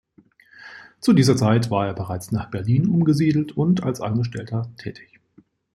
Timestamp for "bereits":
1.93-2.31